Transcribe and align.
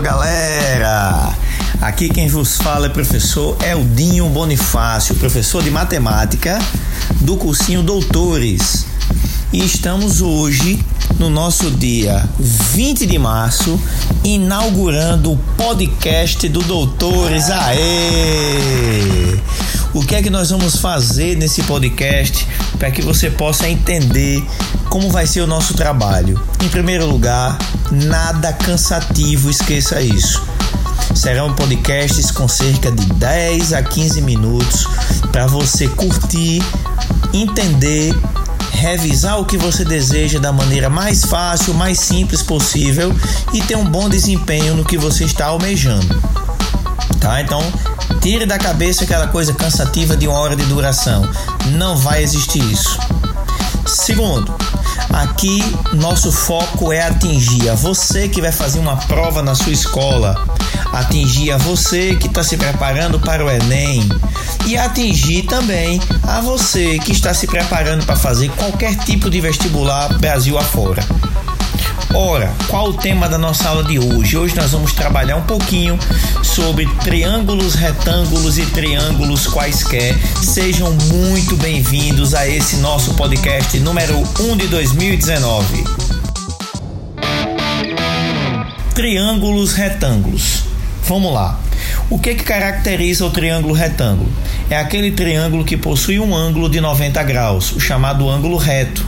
Galera! 0.00 1.34
Aqui 1.80 2.08
quem 2.08 2.28
vos 2.28 2.56
fala 2.56 2.86
é 2.86 2.88
o 2.88 2.92
professor 2.92 3.56
Eldinho 3.62 4.28
Bonifácio, 4.28 5.14
professor 5.16 5.62
de 5.62 5.70
matemática 5.70 6.58
do 7.20 7.36
cursinho 7.36 7.82
Doutores. 7.82 8.86
E 9.52 9.64
estamos 9.64 10.20
hoje, 10.20 10.78
no 11.18 11.28
nosso 11.28 11.70
dia 11.70 12.28
20 12.38 13.06
de 13.06 13.18
março, 13.18 13.80
inaugurando 14.22 15.32
o 15.32 15.36
podcast 15.56 16.48
do 16.48 16.60
Doutores. 16.60 17.50
Aê! 17.50 19.38
O 19.98 20.00
que 20.00 20.14
é 20.14 20.22
que 20.22 20.30
nós 20.30 20.50
vamos 20.50 20.76
fazer 20.76 21.36
nesse 21.36 21.60
podcast 21.64 22.46
para 22.78 22.88
que 22.88 23.02
você 23.02 23.32
possa 23.32 23.68
entender 23.68 24.40
como 24.88 25.10
vai 25.10 25.26
ser 25.26 25.40
o 25.40 25.46
nosso 25.46 25.74
trabalho? 25.74 26.40
Em 26.64 26.68
primeiro 26.68 27.04
lugar, 27.04 27.58
nada 27.90 28.52
cansativo, 28.52 29.50
esqueça 29.50 30.00
isso. 30.00 30.40
Serão 31.16 31.52
podcasts 31.52 32.30
com 32.30 32.46
cerca 32.46 32.92
de 32.92 33.06
10 33.06 33.72
a 33.72 33.82
15 33.82 34.22
minutos 34.22 34.86
para 35.32 35.48
você 35.48 35.88
curtir, 35.88 36.62
entender, 37.34 38.14
revisar 38.70 39.40
o 39.40 39.44
que 39.44 39.58
você 39.58 39.84
deseja 39.84 40.38
da 40.38 40.52
maneira 40.52 40.88
mais 40.88 41.24
fácil, 41.24 41.74
mais 41.74 41.98
simples 41.98 42.40
possível 42.40 43.12
e 43.52 43.60
ter 43.62 43.76
um 43.76 43.84
bom 43.84 44.08
desempenho 44.08 44.76
no 44.76 44.84
que 44.84 44.96
você 44.96 45.24
está 45.24 45.46
almejando. 45.46 46.47
Tá? 47.20 47.40
Então, 47.40 47.60
tire 48.20 48.46
da 48.46 48.58
cabeça 48.58 49.04
aquela 49.04 49.26
coisa 49.28 49.52
cansativa 49.52 50.16
de 50.16 50.28
uma 50.28 50.38
hora 50.38 50.56
de 50.56 50.64
duração. 50.64 51.28
Não 51.72 51.96
vai 51.96 52.22
existir 52.22 52.62
isso. 52.70 52.98
Segundo, 53.86 54.54
aqui 55.10 55.64
nosso 55.94 56.30
foco 56.30 56.92
é 56.92 57.02
atingir 57.02 57.68
a 57.70 57.74
você 57.74 58.28
que 58.28 58.40
vai 58.40 58.52
fazer 58.52 58.78
uma 58.78 58.96
prova 58.96 59.42
na 59.42 59.54
sua 59.54 59.72
escola, 59.72 60.36
atingir 60.92 61.52
a 61.52 61.56
você 61.56 62.14
que 62.16 62.26
está 62.26 62.42
se 62.42 62.56
preparando 62.56 63.18
para 63.18 63.44
o 63.44 63.50
Enem 63.50 64.06
e 64.66 64.76
atingir 64.76 65.44
também 65.44 66.00
a 66.22 66.40
você 66.40 66.98
que 66.98 67.12
está 67.12 67.32
se 67.32 67.46
preparando 67.46 68.04
para 68.04 68.16
fazer 68.16 68.50
qualquer 68.50 68.94
tipo 68.96 69.30
de 69.30 69.40
vestibular 69.40 70.12
Brasil 70.18 70.58
afora. 70.58 71.02
Ora, 72.14 72.54
qual 72.68 72.88
o 72.88 72.94
tema 72.94 73.28
da 73.28 73.36
nossa 73.36 73.68
aula 73.68 73.84
de 73.84 73.98
hoje? 73.98 74.36
Hoje 74.36 74.56
nós 74.56 74.72
vamos 74.72 74.94
trabalhar 74.94 75.36
um 75.36 75.42
pouquinho 75.42 75.98
sobre 76.42 76.86
triângulos, 77.04 77.74
retângulos 77.74 78.56
e 78.56 78.64
triângulos 78.64 79.46
quaisquer. 79.46 80.16
Sejam 80.42 80.90
muito 81.12 81.54
bem-vindos 81.56 82.34
a 82.34 82.48
esse 82.48 82.76
nosso 82.76 83.12
podcast 83.12 83.78
número 83.80 84.16
1 84.40 84.56
de 84.56 84.68
2019. 84.68 85.84
Triângulos, 88.94 89.74
retângulos. 89.74 90.64
Vamos 91.04 91.32
lá. 91.32 91.60
O 92.08 92.18
que, 92.18 92.34
que 92.34 92.42
caracteriza 92.42 93.26
o 93.26 93.30
triângulo 93.30 93.74
retângulo? 93.74 94.30
É 94.70 94.76
aquele 94.76 95.10
triângulo 95.10 95.62
que 95.62 95.76
possui 95.76 96.18
um 96.18 96.34
ângulo 96.34 96.70
de 96.70 96.80
90 96.80 97.22
graus, 97.22 97.72
o 97.72 97.80
chamado 97.80 98.28
ângulo 98.28 98.56
reto. 98.56 99.06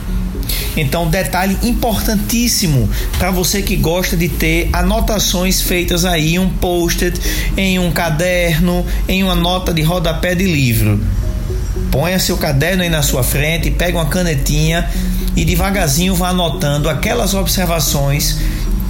Então, 0.75 1.07
detalhe 1.07 1.57
importantíssimo 1.63 2.89
para 3.17 3.31
você 3.31 3.61
que 3.61 3.75
gosta 3.75 4.15
de 4.15 4.29
ter 4.29 4.69
anotações 4.73 5.61
feitas 5.61 6.05
aí 6.05 6.35
em 6.35 6.39
um 6.39 6.49
post-it, 6.49 7.19
em 7.57 7.79
um 7.79 7.91
caderno, 7.91 8.85
em 9.07 9.23
uma 9.23 9.35
nota 9.35 9.73
de 9.73 9.81
rodapé 9.81 10.35
de 10.35 10.45
livro. 10.45 10.99
Ponha 11.91 12.19
seu 12.19 12.37
caderno 12.37 12.83
aí 12.83 12.89
na 12.89 13.01
sua 13.01 13.23
frente, 13.23 13.69
pega 13.69 13.97
uma 13.97 14.05
canetinha 14.05 14.89
e 15.35 15.43
devagarzinho 15.43 16.15
vá 16.15 16.29
anotando 16.29 16.89
aquelas 16.89 17.33
observações 17.33 18.37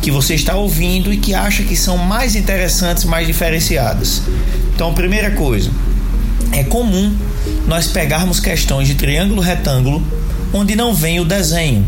que 0.02 0.10
você 0.10 0.34
está 0.34 0.56
ouvindo 0.56 1.14
e 1.14 1.18
que 1.18 1.34
acha 1.34 1.64
que 1.64 1.76
são 1.76 1.98
mais 1.98 2.36
interessantes, 2.36 3.06
mais 3.06 3.28
diferenciadas. 3.28 4.24
Então, 4.74 4.94
primeira 4.94 5.32
coisa, 5.32 5.70
é 6.52 6.64
comum 6.64 7.16
nós 7.68 7.88
pegarmos 7.88 8.40
questões 8.40 8.88
de 8.88 8.96
triângulo 8.96 9.42
retângulo 9.42 10.04
onde 10.54 10.76
não 10.76 10.94
vem 10.94 11.20
o 11.20 11.26
desenho. 11.26 11.86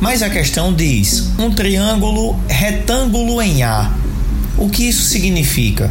Mas 0.00 0.22
a 0.22 0.30
questão 0.30 0.72
diz: 0.72 1.30
um 1.38 1.50
triângulo 1.50 2.38
retângulo 2.48 3.40
em 3.40 3.62
A. 3.62 3.92
O 4.56 4.68
que 4.68 4.88
isso 4.88 5.02
significa? 5.02 5.90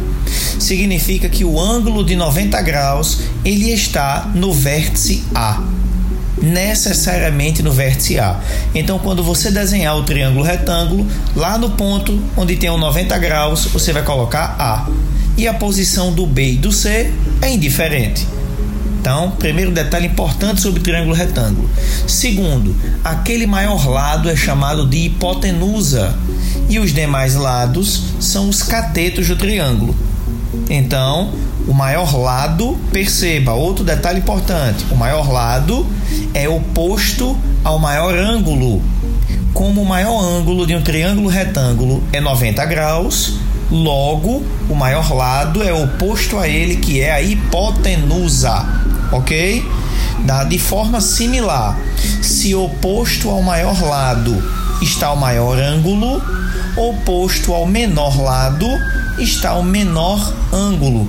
Significa 0.58 1.28
que 1.28 1.44
o 1.44 1.58
ângulo 1.58 2.04
de 2.04 2.14
90 2.14 2.60
graus 2.62 3.20
ele 3.44 3.70
está 3.70 4.30
no 4.34 4.52
vértice 4.52 5.24
A 5.34 5.62
necessariamente 6.40 7.62
no 7.62 7.72
vértice 7.72 8.18
A. 8.18 8.40
Então, 8.74 8.98
quando 8.98 9.22
você 9.22 9.50
desenhar 9.50 9.96
o 9.96 10.02
triângulo 10.02 10.44
retângulo, 10.44 11.06
lá 11.36 11.58
no 11.58 11.70
ponto 11.70 12.18
onde 12.36 12.56
tem 12.56 12.70
o 12.70 12.78
90 12.78 13.18
graus, 13.18 13.66
você 13.66 13.92
vai 13.92 14.02
colocar 14.02 14.56
A. 14.58 14.88
E 15.36 15.46
a 15.46 15.54
posição 15.54 16.12
do 16.12 16.26
B 16.26 16.52
e 16.52 16.56
do 16.56 16.72
C 16.72 17.12
é 17.40 17.50
indiferente. 17.50 18.26
Então, 19.00 19.30
primeiro 19.30 19.70
detalhe 19.70 20.08
importante 20.08 20.60
sobre 20.60 20.82
triângulo 20.82 21.14
retângulo. 21.14 21.70
Segundo, 22.06 22.76
aquele 23.02 23.46
maior 23.46 23.88
lado 23.88 24.28
é 24.28 24.36
chamado 24.36 24.86
de 24.86 25.06
hipotenusa 25.06 26.14
e 26.68 26.78
os 26.78 26.92
demais 26.92 27.34
lados 27.34 28.02
são 28.20 28.50
os 28.50 28.62
catetos 28.62 29.26
do 29.26 29.36
triângulo. 29.36 29.96
Então, 30.68 31.30
o 31.66 31.72
maior 31.72 32.14
lado, 32.14 32.76
perceba, 32.92 33.54
outro 33.54 33.82
detalhe 33.82 34.18
importante: 34.18 34.84
o 34.90 34.96
maior 34.96 35.32
lado 35.32 35.86
é 36.34 36.46
oposto 36.46 37.34
ao 37.64 37.78
maior 37.78 38.14
ângulo. 38.14 38.82
Como 39.54 39.80
o 39.80 39.86
maior 39.86 40.22
ângulo 40.22 40.66
de 40.66 40.74
um 40.74 40.82
triângulo 40.82 41.28
retângulo 41.28 42.02
é 42.12 42.20
90 42.20 42.66
graus, 42.66 43.36
logo 43.70 44.42
o 44.68 44.74
maior 44.74 45.10
lado 45.14 45.62
é 45.62 45.72
oposto 45.72 46.38
a 46.38 46.46
ele, 46.46 46.76
que 46.76 47.00
é 47.00 47.12
a 47.12 47.22
hipotenusa 47.22 48.89
ok? 49.12 49.64
Da, 50.20 50.44
de 50.44 50.58
forma 50.58 51.00
similar, 51.00 51.78
se 52.22 52.54
oposto 52.54 53.30
ao 53.30 53.42
maior 53.42 53.80
lado 53.82 54.42
está 54.82 55.12
o 55.12 55.16
maior 55.16 55.58
ângulo, 55.58 56.22
oposto 56.76 57.52
ao 57.52 57.66
menor 57.66 58.20
lado 58.20 58.66
está 59.18 59.54
o 59.54 59.62
menor 59.62 60.34
ângulo. 60.52 61.08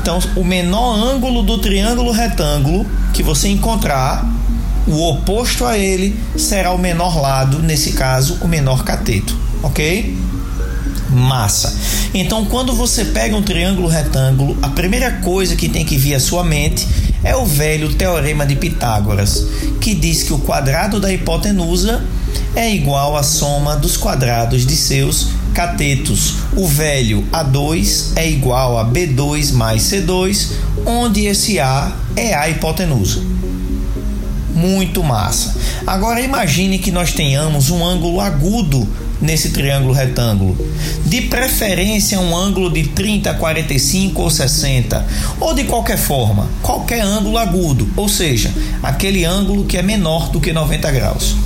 Então, 0.00 0.18
o 0.36 0.44
menor 0.44 0.94
ângulo 0.94 1.42
do 1.42 1.58
triângulo 1.58 2.12
retângulo 2.12 2.86
que 3.12 3.22
você 3.22 3.48
encontrar, 3.48 4.24
o 4.86 5.10
oposto 5.10 5.66
a 5.66 5.76
ele 5.76 6.18
será 6.36 6.72
o 6.72 6.78
menor 6.78 7.20
lado, 7.20 7.58
nesse 7.58 7.92
caso, 7.92 8.38
o 8.40 8.48
menor 8.48 8.84
cateto, 8.84 9.36
ok? 9.62 10.16
Massa. 11.10 11.76
Então, 12.14 12.44
quando 12.46 12.72
você 12.72 13.06
pega 13.06 13.36
um 13.36 13.42
triângulo 13.42 13.88
retângulo, 13.88 14.56
a 14.62 14.68
primeira 14.68 15.12
coisa 15.12 15.56
que 15.56 15.68
tem 15.68 15.84
que 15.84 15.96
vir 15.96 16.14
à 16.14 16.20
sua 16.20 16.44
mente 16.44 16.86
é 17.22 17.36
o 17.36 17.44
velho 17.44 17.94
teorema 17.94 18.46
de 18.46 18.56
Pitágoras, 18.56 19.44
que 19.80 19.94
diz 19.94 20.22
que 20.22 20.32
o 20.32 20.38
quadrado 20.38 21.00
da 21.00 21.12
hipotenusa 21.12 22.02
é 22.54 22.72
igual 22.72 23.16
à 23.16 23.22
soma 23.22 23.76
dos 23.76 23.96
quadrados 23.96 24.66
de 24.66 24.76
seus 24.76 25.28
catetos. 25.54 26.34
O 26.56 26.66
velho 26.66 27.24
A2 27.32 28.12
é 28.16 28.28
igual 28.28 28.78
a 28.78 28.84
B2 28.84 29.52
mais 29.52 29.82
C2, 29.82 30.52
onde 30.86 31.26
esse 31.26 31.58
A 31.58 31.92
é 32.14 32.34
a 32.34 32.48
hipotenusa. 32.48 33.37
Muito 34.58 35.04
massa. 35.04 35.54
Agora 35.86 36.20
imagine 36.20 36.80
que 36.80 36.90
nós 36.90 37.12
tenhamos 37.12 37.70
um 37.70 37.84
ângulo 37.84 38.20
agudo 38.20 38.88
nesse 39.20 39.50
triângulo 39.50 39.94
retângulo. 39.94 40.58
De 41.06 41.22
preferência, 41.22 42.18
um 42.18 42.36
ângulo 42.36 42.68
de 42.68 42.88
30, 42.88 43.34
45 43.34 44.20
ou 44.20 44.28
60, 44.28 45.06
ou 45.38 45.54
de 45.54 45.62
qualquer 45.62 45.96
forma, 45.96 46.48
qualquer 46.60 47.02
ângulo 47.02 47.38
agudo, 47.38 47.88
ou 47.96 48.08
seja, 48.08 48.52
aquele 48.82 49.24
ângulo 49.24 49.64
que 49.64 49.76
é 49.76 49.82
menor 49.82 50.28
do 50.28 50.40
que 50.40 50.52
90 50.52 50.90
graus. 50.90 51.36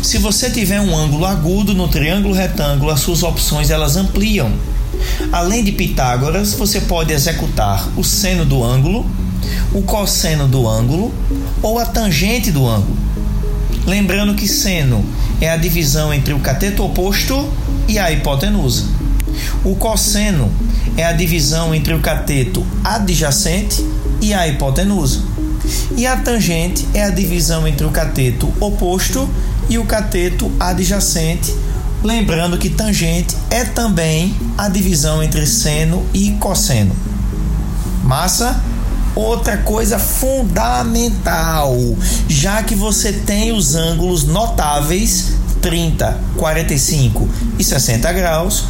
Se 0.00 0.16
você 0.18 0.48
tiver 0.48 0.80
um 0.80 0.96
ângulo 0.96 1.26
agudo 1.26 1.74
no 1.74 1.88
triângulo 1.88 2.32
retângulo, 2.32 2.92
as 2.92 3.00
suas 3.00 3.24
opções 3.24 3.70
elas 3.70 3.96
ampliam. 3.96 4.52
Além 5.32 5.64
de 5.64 5.72
Pitágoras, 5.72 6.54
você 6.54 6.80
pode 6.80 7.12
executar 7.12 7.88
o 7.96 8.04
seno 8.04 8.44
do 8.44 8.62
ângulo, 8.62 9.04
o 9.72 9.82
cosseno 9.82 10.46
do 10.46 10.68
ângulo 10.68 11.12
ou 11.62 11.78
a 11.78 11.86
tangente 11.86 12.50
do 12.50 12.66
ângulo. 12.66 12.96
Lembrando 13.86 14.34
que 14.34 14.48
seno 14.48 15.04
é 15.40 15.50
a 15.50 15.56
divisão 15.56 16.12
entre 16.12 16.34
o 16.34 16.40
cateto 16.40 16.84
oposto 16.84 17.48
e 17.86 17.98
a 17.98 18.10
hipotenusa. 18.10 18.84
O 19.64 19.76
cosseno 19.76 20.50
é 20.96 21.04
a 21.04 21.12
divisão 21.12 21.74
entre 21.74 21.94
o 21.94 22.00
cateto 22.00 22.66
adjacente 22.82 23.84
e 24.20 24.32
a 24.32 24.48
hipotenusa. 24.48 25.22
E 25.96 26.06
a 26.06 26.16
tangente 26.16 26.86
é 26.94 27.04
a 27.04 27.10
divisão 27.10 27.66
entre 27.66 27.86
o 27.86 27.90
cateto 27.90 28.52
oposto 28.60 29.28
e 29.68 29.78
o 29.78 29.84
cateto 29.84 30.50
adjacente. 30.58 31.54
Lembrando 32.02 32.58
que 32.58 32.70
tangente 32.70 33.36
é 33.50 33.64
também 33.64 34.34
a 34.56 34.68
divisão 34.68 35.22
entre 35.22 35.46
seno 35.46 36.04
e 36.14 36.32
cosseno. 36.32 36.94
Massa? 38.04 38.60
Outra 39.16 39.56
coisa 39.56 39.98
fundamental, 39.98 41.74
já 42.28 42.62
que 42.62 42.74
você 42.74 43.14
tem 43.14 43.50
os 43.50 43.74
ângulos 43.74 44.24
notáveis 44.24 45.32
30, 45.62 46.20
45 46.36 47.26
e 47.58 47.64
60 47.64 48.12
graus, 48.12 48.64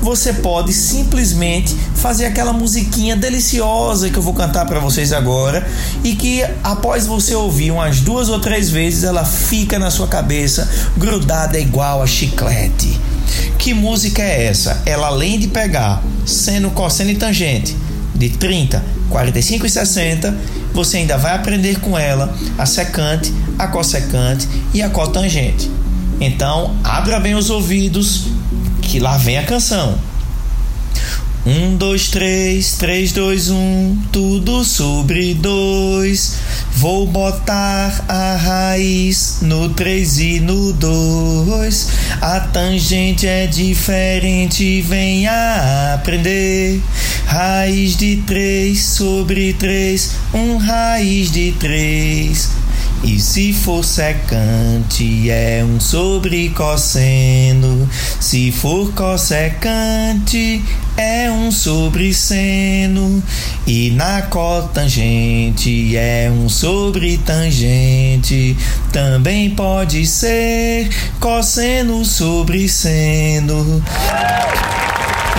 você 0.00 0.32
pode 0.32 0.72
simplesmente 0.72 1.76
fazer 1.94 2.24
aquela 2.24 2.50
musiquinha 2.50 3.14
deliciosa 3.14 4.08
que 4.08 4.16
eu 4.16 4.22
vou 4.22 4.32
cantar 4.32 4.64
para 4.64 4.80
vocês 4.80 5.12
agora 5.12 5.68
e 6.02 6.16
que 6.16 6.42
após 6.64 7.06
você 7.06 7.34
ouvir 7.34 7.70
umas 7.70 8.00
duas 8.00 8.30
ou 8.30 8.40
três 8.40 8.70
vezes 8.70 9.04
ela 9.04 9.26
fica 9.26 9.78
na 9.78 9.90
sua 9.90 10.08
cabeça 10.08 10.66
grudada 10.96 11.58
igual 11.58 12.02
a 12.02 12.06
chiclete. 12.06 12.98
Que 13.58 13.74
música 13.74 14.22
é 14.22 14.46
essa? 14.46 14.80
Ela 14.86 15.08
além 15.08 15.38
de 15.38 15.48
pegar 15.48 16.02
seno, 16.24 16.70
cosseno 16.70 17.10
e 17.10 17.16
tangente 17.16 17.76
de 18.14 18.30
30, 18.30 18.84
45 19.08 19.66
e 19.66 19.70
60, 19.70 20.36
você 20.72 20.98
ainda 20.98 21.16
vai 21.16 21.34
aprender 21.34 21.80
com 21.80 21.98
ela 21.98 22.34
a 22.58 22.66
secante, 22.66 23.32
a 23.58 23.66
cossecante 23.66 24.48
e 24.72 24.82
a 24.82 24.90
cotangente. 24.90 25.70
Então, 26.20 26.76
abra 26.84 27.18
bem 27.18 27.34
os 27.34 27.50
ouvidos, 27.50 28.26
que 28.82 29.00
lá 29.00 29.16
vem 29.16 29.38
a 29.38 29.44
canção. 29.44 29.98
Um, 31.46 31.74
dois, 31.74 32.08
três, 32.08 32.76
três, 32.76 33.12
dois, 33.12 33.48
um, 33.48 33.96
tudo 34.12 34.62
sobre 34.62 35.32
dois. 35.32 36.36
Vou 36.72 37.06
botar 37.06 38.04
a 38.06 38.36
raiz 38.36 39.38
no 39.40 39.70
três 39.70 40.18
e 40.18 40.38
no 40.38 40.74
dois. 40.74 41.88
A 42.20 42.40
tangente 42.40 43.26
é 43.26 43.46
diferente, 43.46 44.82
venha 44.82 45.94
aprender. 45.94 46.82
Raiz 47.30 47.96
de 47.96 48.16
três 48.26 48.82
sobre 48.82 49.52
três, 49.52 50.16
um 50.34 50.56
raiz 50.56 51.30
de 51.30 51.52
três. 51.52 52.50
E 53.04 53.20
se 53.20 53.52
for 53.52 53.84
secante, 53.84 55.30
é 55.30 55.64
um 55.64 55.78
sobre 55.78 56.48
cosseno. 56.48 57.88
Se 58.18 58.50
for 58.50 58.92
cossecante, 58.94 60.60
é 60.96 61.30
um 61.30 61.52
sobre 61.52 62.12
seno. 62.12 63.22
E 63.64 63.92
na 63.92 64.22
cotangente, 64.22 65.96
é 65.96 66.28
um 66.36 66.48
sobre 66.48 67.16
tangente. 67.18 68.56
Também 68.92 69.50
pode 69.50 70.04
ser 70.04 70.90
cosseno 71.20 72.04
sobre 72.04 72.68
seno. 72.68 73.80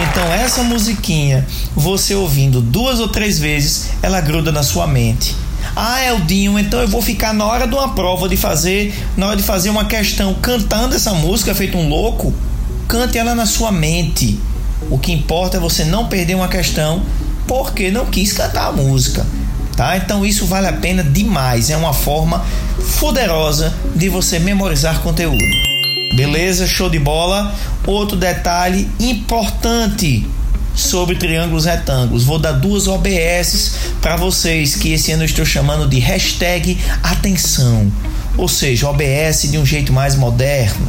Então, 0.09 0.33
essa 0.33 0.63
musiquinha, 0.63 1.45
você 1.75 2.15
ouvindo 2.15 2.59
duas 2.59 3.00
ou 3.00 3.07
três 3.07 3.38
vezes, 3.38 3.89
ela 4.01 4.19
gruda 4.19 4.51
na 4.51 4.63
sua 4.63 4.88
mente. 4.88 5.36
Ah, 5.75 6.03
Eldinho, 6.03 6.57
então 6.57 6.81
eu 6.81 6.88
vou 6.88 7.01
ficar 7.01 7.33
na 7.33 7.45
hora 7.45 7.68
de 7.68 7.75
uma 7.75 7.94
prova 7.94 8.27
de 8.27 8.36
fazer, 8.36 8.94
na 9.15 9.27
hora 9.27 9.38
de 9.38 9.44
fazer 9.44 9.69
uma 9.69 9.86
questão 9.86 10.33
cantando 10.33 10.95
essa 10.95 11.13
música 11.13 11.53
feito 11.53 11.77
um 11.77 11.88
louco. 11.88 12.33
Cante 12.88 13.18
ela 13.18 13.36
na 13.36 13.45
sua 13.45 13.71
mente. 13.71 14.39
O 14.89 14.98
que 14.98 15.12
importa 15.12 15.57
é 15.57 15.59
você 15.59 15.86
não 15.86 16.07
perder 16.07 16.36
uma 16.36 16.48
questão 16.48 17.03
porque 17.48 17.92
não 17.92 18.07
quis 18.07 18.33
cantar 18.33 18.69
a 18.69 18.71
música. 18.71 19.25
Tá? 19.77 19.95
Então 19.98 20.25
isso 20.25 20.45
vale 20.45 20.68
a 20.68 20.74
pena 20.74 21.03
demais. 21.03 21.69
É 21.69 21.77
uma 21.77 21.94
forma 21.94 22.44
poderosa 23.00 23.74
de 23.95 24.09
você 24.09 24.39
memorizar 24.39 25.00
conteúdo. 25.00 25.70
Beleza? 26.16 26.68
Show 26.68 26.90
de 26.90 27.00
bola. 27.00 27.54
Outro 27.86 28.18
detalhe 28.18 28.90
importante 29.00 30.28
sobre 30.75 31.16
triângulos 31.16 31.66
retângulos. 31.66 32.24
Vou 32.24 32.40
dar 32.40 32.54
duas 32.54 32.88
OBS 32.88 33.75
para 34.02 34.16
vocês 34.16 34.75
que 34.75 34.94
esse 34.94 35.12
ano 35.12 35.24
eu 35.24 35.28
estou 35.28 35.46
chamando 35.46 35.88
de 35.88 36.00
hashtag 36.00 36.80
atenção, 37.04 37.92
ou 38.38 38.48
seja, 38.48 38.88
OBS 38.88 39.52
de 39.52 39.58
um 39.58 39.66
jeito 39.66 39.92
mais 39.94 40.16
moderno. 40.16 40.88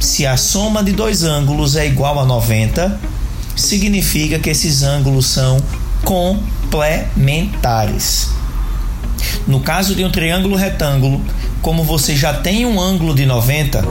Se 0.00 0.26
a 0.26 0.36
soma 0.36 0.82
de 0.82 0.92
dois 0.92 1.22
ângulos 1.24 1.76
é 1.76 1.86
igual 1.86 2.18
a 2.18 2.24
90, 2.24 2.98
significa 3.54 4.38
que 4.38 4.48
esses 4.48 4.82
ângulos 4.82 5.26
são 5.26 5.62
complementares. 6.04 8.30
No 9.50 9.58
caso 9.58 9.96
de 9.96 10.04
um 10.04 10.10
triângulo 10.12 10.54
retângulo, 10.54 11.20
como 11.60 11.82
você 11.82 12.14
já 12.14 12.32
tem 12.32 12.64
um 12.64 12.80
ângulo 12.80 13.12
de 13.12 13.26
90, 13.26 13.84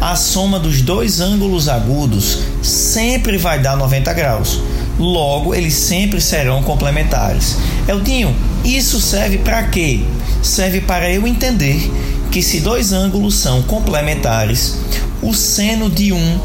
a 0.00 0.14
soma 0.14 0.56
dos 0.56 0.82
dois 0.82 1.20
ângulos 1.20 1.68
agudos 1.68 2.38
sempre 2.62 3.36
vai 3.36 3.58
dar 3.58 3.76
90 3.76 4.12
graus. 4.12 4.60
Logo, 5.00 5.52
eles 5.52 5.74
sempre 5.74 6.20
serão 6.20 6.62
complementares. 6.62 7.56
Eldinho, 7.88 8.36
isso 8.64 9.00
serve 9.00 9.38
para 9.38 9.64
quê? 9.64 10.04
Serve 10.44 10.80
para 10.80 11.10
eu 11.10 11.26
entender 11.26 11.90
que 12.30 12.40
se 12.40 12.60
dois 12.60 12.92
ângulos 12.92 13.34
são 13.34 13.62
complementares, 13.62 14.78
o 15.20 15.34
seno 15.34 15.90
de 15.90 16.12
um 16.12 16.38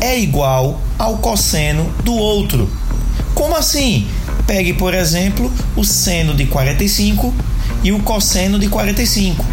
é 0.00 0.18
igual 0.18 0.80
ao 0.98 1.18
cosseno 1.18 1.88
do 2.02 2.16
outro. 2.16 2.68
Como 3.32 3.54
assim? 3.54 4.08
Pegue, 4.44 4.72
por 4.72 4.92
exemplo, 4.92 5.52
o 5.76 5.84
seno 5.84 6.34
de 6.34 6.46
45 6.46 7.32
e 7.82 7.92
o 7.92 8.00
cosseno 8.00 8.58
de 8.58 8.68
45. 8.68 9.44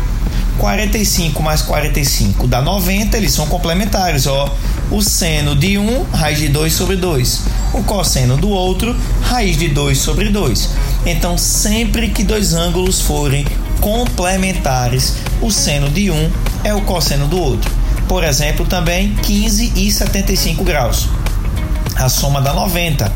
45 0.57 1.41
mais 1.41 1.61
45 1.61 2.47
dá 2.47 2.61
90, 2.61 3.17
eles 3.17 3.31
são 3.31 3.47
complementares, 3.47 4.27
ó. 4.27 4.53
O 4.91 5.01
seno 5.01 5.55
de 5.55 5.77
um, 5.77 6.03
raiz 6.11 6.39
de 6.39 6.47
2 6.49 6.73
sobre 6.73 6.95
2. 6.95 7.41
O 7.73 7.83
cosseno 7.83 8.37
do 8.37 8.49
outro, 8.49 8.95
raiz 9.21 9.57
de 9.57 9.67
2 9.69 9.97
sobre 9.97 10.29
2. 10.29 10.69
Então, 11.05 11.37
sempre 11.37 12.09
que 12.09 12.23
dois 12.23 12.53
ângulos 12.53 13.01
forem 13.01 13.45
complementares, 13.81 15.15
o 15.41 15.51
seno 15.51 15.89
de 15.89 16.11
um 16.11 16.31
é 16.63 16.73
o 16.73 16.81
cosseno 16.81 17.27
do 17.27 17.39
outro. 17.39 17.71
Por 18.07 18.23
exemplo, 18.23 18.65
também 18.65 19.15
15 19.15 19.73
e 19.75 19.91
75 19.91 20.63
graus. 20.63 21.09
A 21.95 22.07
soma 22.09 22.41
dá 22.41 22.53
90. 22.53 23.11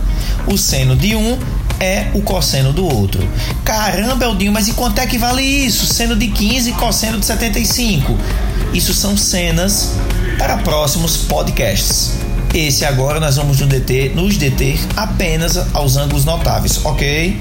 O 0.48 0.58
seno 0.58 0.96
de 0.96 1.16
um 1.16 1.38
é 1.80 2.08
o 2.14 2.22
cosseno 2.22 2.74
do 2.74 2.86
outro. 2.86 3.28
Caramba, 3.64 4.26
Eldinho, 4.26 4.52
mas 4.52 4.68
e 4.68 4.74
quanto 4.74 5.00
é 5.00 5.08
que 5.08 5.18
vale 5.18 5.42
isso? 5.42 5.86
Seno 5.86 6.16
de 6.16 6.28
15 6.28 6.70
e 6.70 6.74
cosseno 6.74 7.20
de 7.20 7.26
75. 7.26 8.18
Isso 8.74 8.94
são 8.94 9.16
cenas 9.18 9.94
para 10.38 10.58
próximos 10.58 11.18
podcasts. 11.18 12.14
Esse 12.54 12.86
agora 12.86 13.20
nós 13.20 13.36
vamos 13.36 13.60
nos 13.60 13.70
deter, 13.70 14.16
nos 14.16 14.38
deter 14.38 14.80
apenas 14.96 15.58
aos 15.74 15.98
ângulos 15.98 16.26
notáveis, 16.26 16.84
ok? 16.86 17.40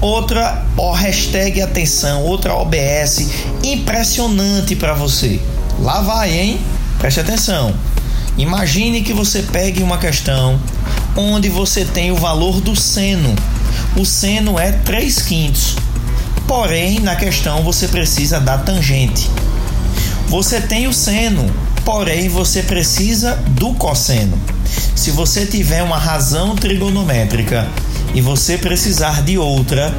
Outra 0.00 0.64
hashtag 0.96 1.62
atenção, 1.62 2.22
outra 2.22 2.54
OBS 2.54 3.30
impressionante 3.62 4.76
para 4.76 4.94
você. 4.94 5.40
Lá 5.80 6.00
vai, 6.00 6.32
hein? 6.32 6.60
Preste 6.98 7.20
atenção. 7.20 7.74
Imagine 8.36 9.02
que 9.02 9.12
você 9.12 9.42
pegue 9.42 9.82
uma 9.82 9.98
questão 9.98 10.58
onde 11.16 11.48
você 11.48 11.84
tem 11.84 12.10
o 12.10 12.16
valor 12.16 12.60
do 12.60 12.74
seno. 12.74 13.34
O 13.96 14.04
seno 14.04 14.58
é 14.58 14.72
3 14.72 15.22
quintos. 15.22 15.76
Porém, 16.46 17.00
na 17.00 17.16
questão 17.16 17.62
você 17.62 17.88
precisa 17.88 18.40
da 18.40 18.58
tangente. 18.58 19.30
Você 20.28 20.60
tem 20.60 20.86
o 20.86 20.92
seno, 20.92 21.50
porém 21.84 22.28
você 22.28 22.62
precisa 22.62 23.36
do 23.50 23.72
cosseno. 23.74 24.38
Se 24.94 25.10
você 25.10 25.46
tiver 25.46 25.82
uma 25.82 25.98
razão 25.98 26.56
trigonométrica 26.56 27.66
e 28.14 28.20
você 28.20 28.58
precisar 28.58 29.22
de 29.22 29.38
outra, 29.38 29.94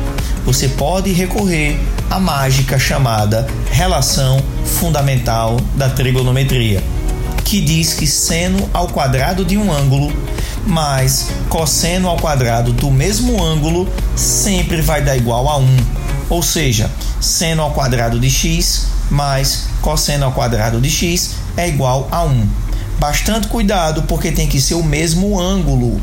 você 0.45 0.67
pode 0.67 1.11
recorrer 1.11 1.79
à 2.09 2.19
mágica 2.19 2.77
chamada 2.77 3.47
relação 3.71 4.41
fundamental 4.63 5.57
da 5.75 5.89
trigonometria, 5.89 6.83
que 7.43 7.61
diz 7.61 7.93
que 7.93 8.05
seno 8.05 8.69
ao 8.73 8.87
quadrado 8.87 9.43
de 9.43 9.57
um 9.57 9.71
ângulo 9.71 10.13
mais 10.65 11.27
cosseno 11.49 12.09
ao 12.09 12.17
quadrado 12.17 12.73
do 12.73 12.89
mesmo 12.89 13.43
ângulo 13.43 13.87
sempre 14.15 14.81
vai 14.81 15.01
dar 15.01 15.15
igual 15.15 15.47
a 15.47 15.57
1. 15.57 15.77
Ou 16.29 16.41
seja, 16.41 16.89
seno 17.21 17.61
ao 17.61 17.71
quadrado 17.71 18.19
de 18.19 18.29
x 18.29 18.87
mais 19.09 19.65
cosseno 19.81 20.25
ao 20.25 20.31
quadrado 20.31 20.81
de 20.81 20.89
x 20.89 21.35
é 21.55 21.67
igual 21.67 22.07
a 22.11 22.23
1. 22.23 22.47
Bastante 22.99 23.47
cuidado 23.47 24.03
porque 24.03 24.31
tem 24.31 24.47
que 24.47 24.59
ser 24.59 24.75
o 24.75 24.83
mesmo 24.83 25.39
ângulo. 25.39 26.01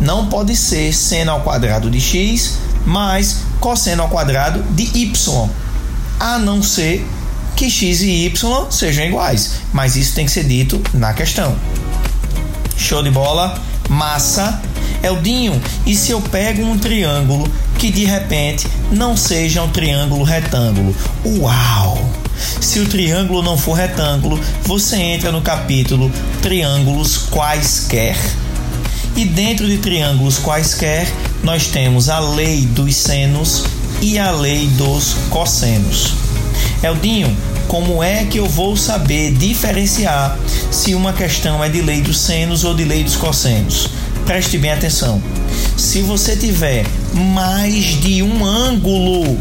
Não 0.00 0.26
pode 0.26 0.56
ser 0.56 0.92
seno 0.92 1.32
ao 1.32 1.40
quadrado 1.40 1.90
de 1.90 2.00
x 2.00 2.58
mais 2.84 3.38
cosseno 3.60 4.02
ao 4.02 4.08
quadrado 4.08 4.62
de 4.70 4.82
y. 4.82 5.48
A 6.20 6.38
não 6.38 6.62
ser 6.62 7.06
que 7.56 7.70
x 7.70 8.02
e 8.02 8.26
y 8.26 8.70
sejam 8.70 9.04
iguais. 9.04 9.52
Mas 9.72 9.96
isso 9.96 10.14
tem 10.14 10.26
que 10.26 10.32
ser 10.32 10.44
dito 10.44 10.80
na 10.92 11.12
questão. 11.14 11.56
Show 12.76 13.02
de 13.02 13.10
bola? 13.10 13.71
Massa. 13.88 14.60
Eldinho, 15.02 15.60
e 15.84 15.96
se 15.96 16.12
eu 16.12 16.20
pego 16.20 16.62
um 16.62 16.78
triângulo 16.78 17.50
que 17.78 17.90
de 17.90 18.04
repente 18.04 18.68
não 18.90 19.16
seja 19.16 19.62
um 19.62 19.68
triângulo 19.68 20.22
retângulo? 20.22 20.94
Uau! 21.24 22.10
Se 22.60 22.78
o 22.78 22.88
triângulo 22.88 23.42
não 23.42 23.58
for 23.58 23.74
retângulo, 23.74 24.40
você 24.62 24.96
entra 24.96 25.32
no 25.32 25.42
capítulo 25.42 26.10
Triângulos 26.40 27.26
Quaisquer. 27.30 28.16
E 29.14 29.24
dentro 29.24 29.66
de 29.66 29.78
triângulos 29.78 30.38
quaisquer, 30.38 31.06
nós 31.42 31.66
temos 31.66 32.08
a 32.08 32.18
lei 32.18 32.62
dos 32.62 32.96
senos 32.96 33.64
e 34.00 34.18
a 34.18 34.30
lei 34.30 34.66
dos 34.68 35.14
cossenos. 35.28 36.14
Eldinho, 36.82 37.36
Como 37.68 38.02
é 38.02 38.24
que 38.24 38.38
eu 38.38 38.46
vou 38.46 38.76
saber 38.76 39.32
diferenciar 39.32 40.38
se 40.70 40.94
uma 40.94 41.12
questão 41.12 41.62
é 41.62 41.68
de 41.68 41.80
lei 41.80 42.00
dos 42.00 42.18
senos 42.18 42.64
ou 42.64 42.74
de 42.74 42.84
lei 42.84 43.02
dos 43.02 43.16
cossenos? 43.16 43.88
Preste 44.26 44.58
bem 44.58 44.72
atenção. 44.72 45.22
Se 45.76 46.02
você 46.02 46.36
tiver 46.36 46.86
mais 47.14 48.00
de 48.00 48.22
um 48.22 48.44
ângulo 48.44 49.38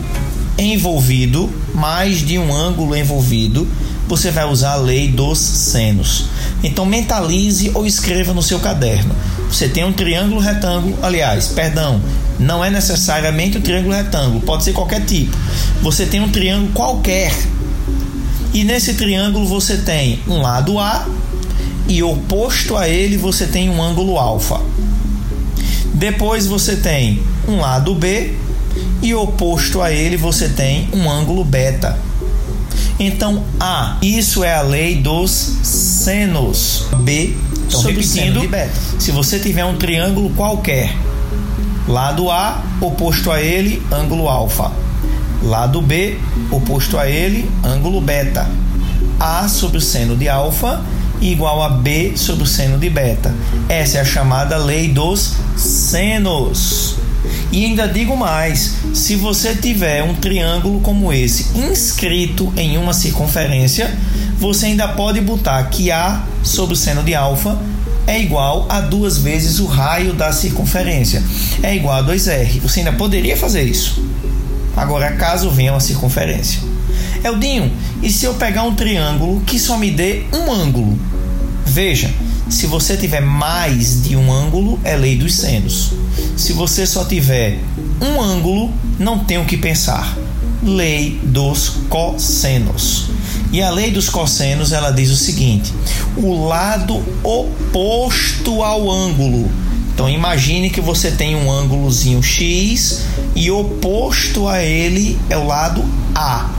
envolvido, 0.57 1.49
mais 1.73 2.25
de 2.25 2.37
um 2.37 2.53
ângulo 2.53 2.95
envolvido, 2.95 3.67
você 4.07 4.29
vai 4.31 4.45
usar 4.45 4.73
a 4.73 4.75
lei 4.75 5.07
dos 5.07 5.39
senos. 5.39 6.25
Então 6.63 6.85
mentalize 6.85 7.71
ou 7.73 7.85
escreva 7.85 8.33
no 8.33 8.41
seu 8.41 8.59
caderno. 8.59 9.15
Você 9.49 9.67
tem 9.67 9.83
um 9.83 9.93
triângulo 9.93 10.39
retângulo, 10.39 10.97
aliás, 11.01 11.47
perdão, 11.47 12.01
não 12.39 12.63
é 12.63 12.69
necessariamente 12.69 13.57
um 13.57 13.61
triângulo 13.61 13.95
retângulo, 13.95 14.41
pode 14.41 14.63
ser 14.63 14.73
qualquer 14.73 15.05
tipo. 15.05 15.35
Você 15.81 16.05
tem 16.05 16.21
um 16.21 16.29
triângulo 16.29 16.71
qualquer. 16.73 17.31
E 18.53 18.63
nesse 18.63 18.95
triângulo 18.95 19.45
você 19.45 19.77
tem 19.77 20.19
um 20.27 20.41
lado 20.41 20.77
A 20.77 21.07
e 21.87 22.03
oposto 22.03 22.75
a 22.75 22.87
ele 22.87 23.17
você 23.17 23.47
tem 23.47 23.69
um 23.69 23.81
ângulo 23.81 24.17
alfa. 24.17 24.59
Depois 25.93 26.47
você 26.47 26.75
tem 26.75 27.21
um 27.47 27.59
lado 27.59 27.93
B 27.95 28.33
e 29.01 29.13
oposto 29.13 29.81
a 29.81 29.91
ele 29.91 30.17
você 30.17 30.49
tem 30.49 30.89
um 30.93 31.09
ângulo 31.09 31.43
beta. 31.43 31.97
Então, 32.99 33.43
A, 33.59 33.97
isso 34.01 34.43
é 34.43 34.53
a 34.53 34.61
lei 34.61 34.95
dos 34.95 35.31
senos. 35.31 36.85
B, 36.99 37.35
então 37.67 37.81
repetindo, 37.81 38.41
se 38.99 39.11
você 39.11 39.39
tiver 39.39 39.65
um 39.65 39.75
triângulo 39.75 40.29
qualquer, 40.31 40.95
lado 41.87 42.29
A, 42.29 42.63
oposto 42.79 43.31
a 43.31 43.41
ele, 43.41 43.81
ângulo 43.91 44.27
alfa. 44.27 44.71
Lado 45.41 45.81
B, 45.81 46.17
oposto 46.49 46.97
a 46.97 47.09
ele, 47.09 47.49
ângulo 47.63 47.99
beta. 48.01 48.49
A 49.19 49.47
sobre 49.47 49.77
o 49.77 49.81
seno 49.81 50.15
de 50.15 50.27
alfa 50.27 50.83
igual 51.21 51.61
a 51.61 51.69
B 51.69 52.13
sobre 52.15 52.43
o 52.43 52.47
seno 52.47 52.77
de 52.77 52.89
beta. 52.89 53.33
Essa 53.69 53.99
é 53.99 54.01
a 54.01 54.05
chamada 54.05 54.57
lei 54.57 54.87
dos 54.87 55.33
senos. 55.55 56.95
E 57.51 57.65
ainda 57.65 57.87
digo 57.87 58.17
mais: 58.17 58.77
se 58.93 59.15
você 59.15 59.55
tiver 59.55 60.03
um 60.03 60.15
triângulo 60.15 60.79
como 60.81 61.13
esse 61.13 61.57
inscrito 61.57 62.51
em 62.57 62.77
uma 62.77 62.93
circunferência, 62.93 63.95
você 64.39 64.67
ainda 64.67 64.87
pode 64.87 65.21
botar 65.21 65.63
que 65.65 65.91
A 65.91 66.23
sobre 66.43 66.73
o 66.73 66.77
seno 66.77 67.03
de 67.03 67.13
alfa 67.13 67.59
é 68.07 68.19
igual 68.19 68.65
a 68.67 68.81
duas 68.81 69.19
vezes 69.19 69.59
o 69.59 69.67
raio 69.67 70.13
da 70.13 70.31
circunferência. 70.31 71.21
É 71.61 71.75
igual 71.75 71.97
a 71.97 72.03
2R. 72.03 72.59
Você 72.61 72.79
ainda 72.79 72.93
poderia 72.93 73.37
fazer 73.37 73.63
isso. 73.63 74.03
Agora, 74.75 75.11
caso 75.11 75.49
venha 75.49 75.73
uma 75.73 75.79
circunferência. 75.79 76.61
Eldinho, 77.23 77.71
e 78.01 78.09
se 78.09 78.25
eu 78.25 78.33
pegar 78.33 78.63
um 78.63 78.73
triângulo 78.73 79.41
que 79.41 79.59
só 79.59 79.77
me 79.77 79.91
dê 79.91 80.23
um 80.33 80.51
ângulo? 80.51 80.97
Veja, 81.65 82.11
se 82.49 82.67
você 82.67 82.97
tiver 82.97 83.21
mais 83.21 84.03
de 84.03 84.15
um 84.15 84.31
ângulo, 84.31 84.79
é 84.83 84.95
lei 84.95 85.17
dos 85.17 85.35
senos. 85.35 85.93
Se 86.35 86.51
você 86.51 86.85
só 86.85 87.05
tiver 87.05 87.59
um 88.01 88.21
ângulo, 88.21 88.71
não 88.99 89.19
tem 89.19 89.37
o 89.37 89.45
que 89.45 89.55
pensar. 89.55 90.17
Lei 90.63 91.19
dos 91.23 91.69
cossenos. 91.89 93.05
E 93.51 93.61
a 93.61 93.69
lei 93.69 93.91
dos 93.91 94.09
cossenos, 94.09 94.71
ela 94.71 94.91
diz 94.91 95.09
o 95.11 95.15
seguinte: 95.15 95.73
o 96.17 96.45
lado 96.45 97.03
oposto 97.23 98.61
ao 98.63 98.89
ângulo. 98.89 99.49
Então 100.01 100.09
imagine 100.09 100.71
que 100.71 100.81
você 100.81 101.11
tem 101.11 101.35
um 101.35 101.51
ângulozinho 101.51 102.23
X 102.23 103.03
e 103.35 103.51
oposto 103.51 104.47
a 104.47 104.59
ele 104.63 105.15
é 105.29 105.37
o 105.37 105.45
lado 105.45 105.85
A. 106.15 106.49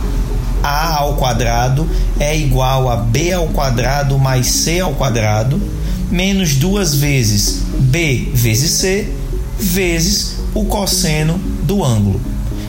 A 0.62 0.98
ao 0.98 1.16
quadrado 1.16 1.90
é 2.20 2.38
igual 2.38 2.88
a 2.88 2.94
B 2.94 3.32
ao 3.32 3.48
quadrado 3.48 4.16
mais 4.16 4.46
C 4.46 4.78
ao 4.78 4.92
quadrado 4.92 5.60
menos 6.08 6.54
duas 6.54 6.94
vezes 6.94 7.64
B 7.80 8.28
vezes 8.32 8.70
C 8.74 9.12
vezes 9.58 10.36
o 10.54 10.64
cosseno 10.66 11.36
do 11.64 11.82
ângulo. 11.82 12.20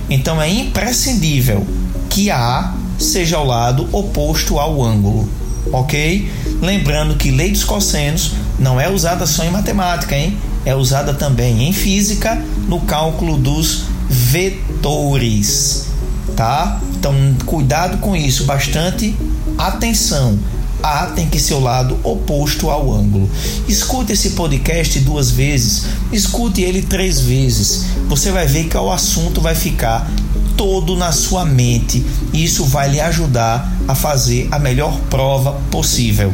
Então 0.10 0.42
é 0.42 0.50
imprescindível 0.50 1.68
que 2.10 2.32
A 2.32 2.74
seja 2.98 3.38
ao 3.38 3.46
lado 3.46 3.88
oposto 3.92 4.58
ao 4.58 4.82
ângulo, 4.82 5.30
ok? 5.72 6.32
Lembrando 6.60 7.16
que 7.16 7.30
lei 7.30 7.52
dos 7.52 7.64
cossenos 7.64 8.32
não 8.58 8.82
é 8.82 8.90
usada 8.90 9.28
só 9.28 9.44
em 9.44 9.52
matemática, 9.52 10.18
hein? 10.18 10.36
É 10.66 10.76
usada 10.76 11.14
também 11.14 11.68
em 11.68 11.74
física 11.74 12.42
no 12.68 12.82
cálculo 12.82 13.38
dos 13.38 13.84
vetores, 14.10 15.88
tá? 16.36 16.80
Então 16.96 17.14
cuidado 17.46 17.98
com 17.98 18.16
isso, 18.16 18.46
bastante 18.46 19.16
atenção. 19.58 20.40
A 20.82 21.08
tem 21.08 21.30
que 21.30 21.40
ser 21.40 21.54
o 21.54 21.62
lado 21.62 21.98
oposto 22.04 22.70
ao 22.70 22.94
ângulo. 22.94 23.30
Escute 23.70 24.12
esse 24.12 24.32
podcast 24.32 25.00
duas 25.00 25.32
vezes, 25.32 25.86
escute 26.12 26.62
ele 26.62 26.82
três 26.82 27.22
vezes. 27.22 27.86
Você 28.10 28.32
vai 28.32 28.46
ver 28.46 28.66
que 28.66 28.76
o 28.76 28.92
assunto 28.92 29.40
vai 29.40 29.56
ficar 29.56 30.12
todo 30.58 30.96
na 30.96 31.12
sua 31.12 31.46
mente 31.46 32.06
e 32.34 32.44
isso 32.44 32.66
vai 32.66 32.90
lhe 32.90 33.00
ajudar 33.00 33.72
a 33.88 33.96
fazer 33.96 34.48
a 34.52 34.60
melhor 34.60 35.00
prova 35.10 35.54
possível. 35.72 36.34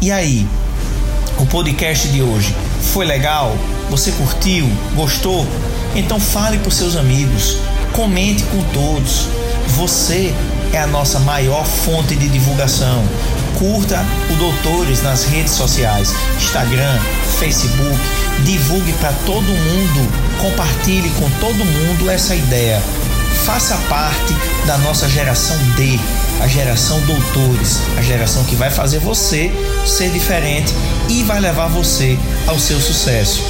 E 0.00 0.10
aí, 0.10 0.46
o 1.38 1.46
podcast 1.46 2.08
de 2.08 2.22
hoje 2.22 2.54
foi 2.92 3.04
legal? 3.04 3.56
Você 3.90 4.10
curtiu? 4.12 4.66
Gostou? 4.94 5.46
Então 5.94 6.18
fale 6.18 6.58
para 6.58 6.70
seus 6.70 6.96
amigos, 6.96 7.58
comente 7.92 8.42
com 8.44 8.62
todos. 8.72 9.28
Você 9.76 10.34
é 10.72 10.78
a 10.78 10.86
nossa 10.86 11.18
maior 11.20 11.64
fonte 11.64 12.14
de 12.14 12.28
divulgação. 12.28 13.04
Curta 13.58 14.04
o 14.30 14.34
Doutores 14.36 15.02
nas 15.02 15.24
redes 15.24 15.52
sociais, 15.52 16.14
Instagram, 16.36 16.98
Facebook, 17.38 17.98
divulgue 18.44 18.92
para 18.94 19.12
todo 19.24 19.44
mundo, 19.44 20.12
compartilhe 20.40 21.10
com 21.10 21.30
todo 21.40 21.64
mundo 21.64 22.10
essa 22.10 22.34
ideia. 22.34 22.82
Faça 23.46 23.76
parte 23.88 24.34
da 24.66 24.76
nossa 24.78 25.08
geração 25.08 25.56
D, 25.76 26.00
a 26.42 26.48
geração 26.48 26.98
doutores, 27.02 27.80
a 27.96 28.02
geração 28.02 28.42
que 28.42 28.56
vai 28.56 28.70
fazer 28.70 28.98
você 28.98 29.52
ser 29.86 30.10
diferente 30.10 30.74
e 31.08 31.22
vai 31.22 31.38
levar 31.38 31.68
você 31.68 32.18
ao 32.48 32.58
seu 32.58 32.80
sucesso. 32.80 33.40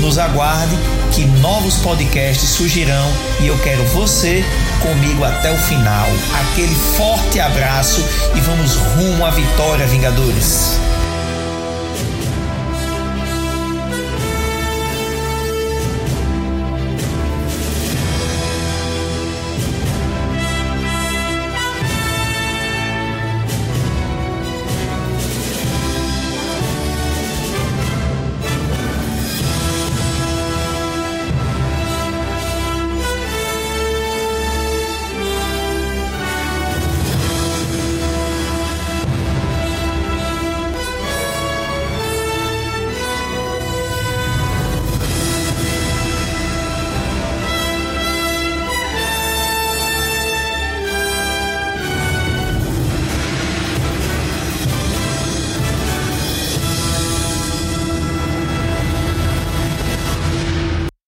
Nos 0.00 0.18
aguarde 0.18 0.76
que 1.12 1.24
novos 1.24 1.76
podcasts 1.76 2.48
surgirão 2.48 3.08
e 3.38 3.46
eu 3.46 3.56
quero 3.58 3.84
você 3.84 4.44
comigo 4.82 5.22
até 5.22 5.52
o 5.52 5.56
final. 5.56 6.08
Aquele 6.50 6.74
forte 6.74 7.38
abraço 7.38 8.04
e 8.34 8.40
vamos 8.40 8.74
rumo 8.74 9.24
à 9.24 9.30
vitória, 9.30 9.86
Vingadores! 9.86 10.80